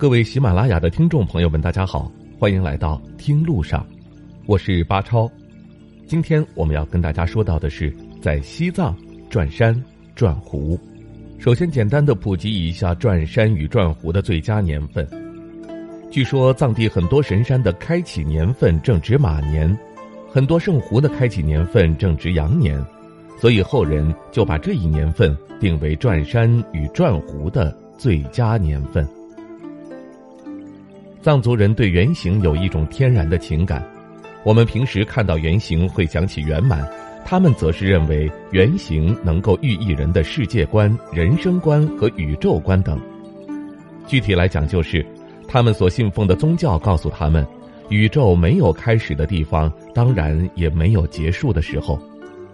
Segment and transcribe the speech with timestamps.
[0.00, 3.86] 各位喜马拉雅的听众朋友们，大家好，欢迎来到听路上，
[4.46, 5.30] 我是巴超。
[6.06, 8.96] 今天我们要跟大家说到的是在西藏
[9.28, 9.78] 转山
[10.14, 10.80] 转湖。
[11.38, 15.06] 首先，简单的普及一下转山与转湖的最佳年份。
[16.10, 19.78] 据说藏地很多神山的开启年份正值马年，
[20.32, 22.82] 很多圣湖的开启年份正值羊年，
[23.38, 29.06] 所以后人就把这一年份定为转山与转湖的最佳年份。
[31.22, 33.86] 藏族人对圆形有一种天然的情感，
[34.42, 36.82] 我们平时看到圆形会想起圆满，
[37.26, 42.98] 他们则是认为圆形能够寓意人的世界观、人生观和宇宙观等。
[44.06, 45.04] 具体来讲，就是
[45.46, 47.46] 他们所信奉的宗教告诉他们，
[47.90, 52.00] 宇宙没有开始的地方，当然也没有结束的时候，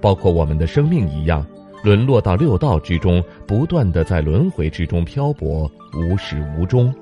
[0.00, 1.46] 包括我们的生命一样，
[1.84, 6.92] 沦落到六道之中，不断的在轮回之中漂泊，无始无终。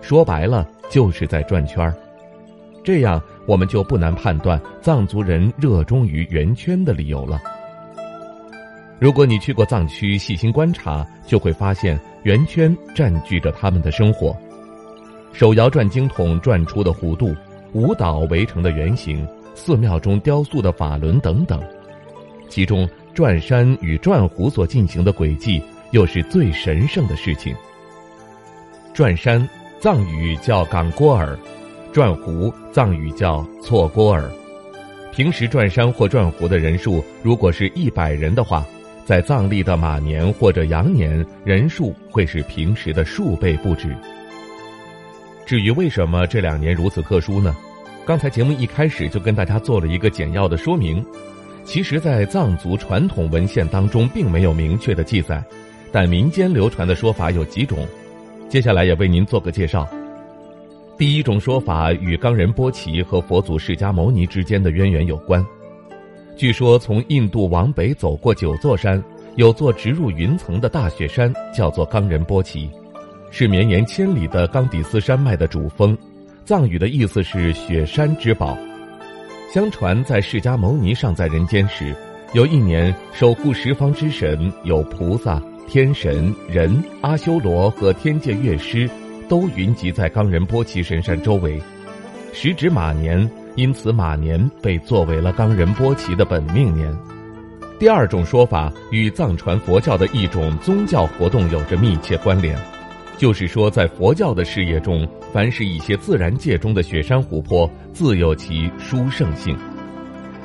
[0.00, 0.64] 说白了。
[0.92, 1.94] 就是在转圈儿，
[2.84, 7.40] 这样我们就不难判断藏族人热衷于圆圈的理由了。
[8.98, 14.36] 如果你去过藏区，细心观察，就会发现圆圈占据着他们的生活。
[15.32, 17.34] 手摇转经筒转出的弧度，
[17.72, 21.58] 舞蹈围成的圆形，寺庙中雕塑的法轮等等，
[22.50, 25.62] 其中转山与转湖所进行的轨迹，
[25.92, 27.56] 又是最神圣的事情。
[28.92, 29.48] 转山。
[29.82, 31.36] 藏语叫岗郭尔，
[31.92, 34.30] 转湖藏语叫错郭尔。
[35.10, 38.64] 平时转山或转湖的人数，如果是一百人的话，
[39.04, 43.92] 在藏历的马年或者羊年，人数会是平时的数倍不止。
[45.44, 47.52] 至于为什么这两年如此特殊呢？
[48.06, 51.04] 刚才节目一开始就跟大家做了一个简要的说明。
[51.64, 55.42] 其实，在藏族传统文献当中，并没有明确的记载，
[55.90, 57.84] 但民间流传的说法有几种。
[58.52, 59.88] 接下来也为您做个介绍。
[60.98, 65.42] 第一种说法与冈仁波齐和佛祖释迦牟尼之间的渊源有关。
[66.36, 69.02] 据说从印度往北走过九座山，
[69.36, 72.70] 有座直入云层的大雪山，叫做冈仁波齐，
[73.30, 75.96] 是绵延千里的冈底斯山脉的主峰。
[76.44, 78.54] 藏语的意思是雪山之宝。
[79.50, 81.96] 相传在释迦牟尼尚在人间时，
[82.34, 85.42] 有一年守护十方之神有菩萨。
[85.66, 88.88] 天神、人、阿修罗和天界乐师，
[89.28, 91.60] 都云集在冈仁波齐神山周围，
[92.32, 96.94] 时值马年，因此马年被作为了冈仁波齐的本命年。
[97.78, 102.56] 第二种说法与藏传佛教的一种宗教活动有着密切关联，
[103.16, 109.56] 就是说，在佛教的事业中，凡是一些自然界中的雪山湖泊，自有其殊胜性。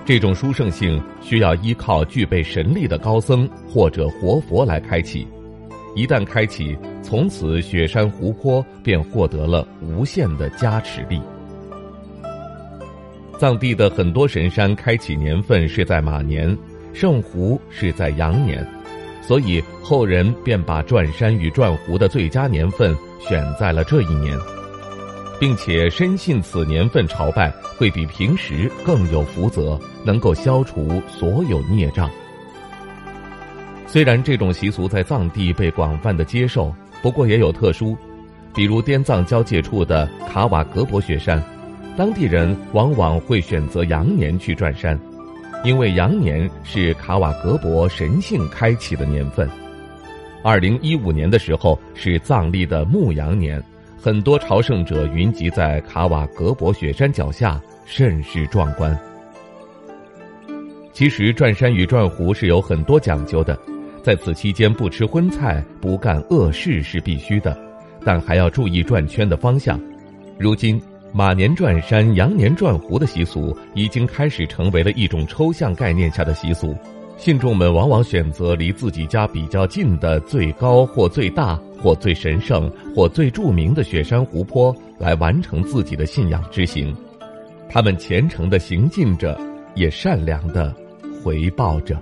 [0.07, 5.27] 这种殊胜性需要依靠具备神力的高僧或者活佛来开启，
[5.95, 11.21] 一旦开启，从此雪山湖泊便获得了无限的加持力。
[13.37, 16.57] 藏地的很多神山开启年份是在马年，
[16.93, 18.65] 圣湖是在羊年，
[19.21, 24.39] 所以后人便把转山与转湖的最佳年份选在了这一年。
[25.39, 32.09] 并且深信此年份朝拜会比平时更有福泽，能够消除所有孽障。
[33.85, 37.95] 虽然这种习俗在藏地被广泛的接受，不过也有特殊，
[38.53, 41.41] 比如滇藏交界处的卡瓦格博雪山，
[41.95, 44.99] 当地人往往会选择羊年去转山，
[45.63, 49.49] 因为羊年是卡瓦格博神性开启的年份。
[50.43, 53.63] 二零一五年的时候是藏历的牧羊年。
[53.99, 58.97] 很多朝圣者云集在卡瓦格博雪山脚下，甚是壮观。
[60.93, 63.57] 其实转山与转湖是有很多讲究的，
[64.03, 67.57] 在此期间不吃荤菜、不干恶事是必须的，
[68.05, 69.79] 但还要注意转圈的方向。
[70.37, 70.79] 如今
[71.11, 76.77] 马年转山、羊年转湖的习俗已经开始成为了一种抽象概念下的习俗。
[77.17, 86.95] 信众们往往选择离自己家比较近的最高或最大或最神圣或最著名的雪山湖泊来完成自己的信仰之行，
[87.67, 89.35] 他们虔诚的行进着，
[89.73, 90.73] 也善良的
[91.23, 91.99] 回报着。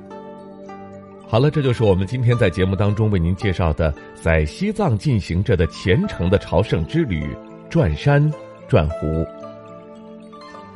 [1.27, 7.25] 好了，这就是我们今天在节目当中为您介绍的在西藏进行着的虔诚的朝圣之旅——
[7.69, 8.31] 转山
[8.67, 9.25] 转湖。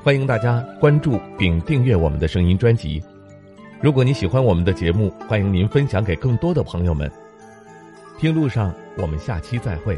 [0.01, 3.03] 欢迎大家关注并订阅我们的声音专辑。
[3.81, 7.09] 如果你喜欢我们的节目，欢迎您分享给更多的朋友们。
[8.17, 9.97] 听路上，我们下期再会。